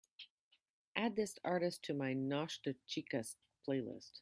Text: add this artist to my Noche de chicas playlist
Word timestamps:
add 0.95 1.15
this 1.15 1.37
artist 1.43 1.83
to 1.83 1.93
my 1.93 2.13
Noche 2.13 2.59
de 2.63 2.73
chicas 2.87 3.35
playlist 3.67 4.19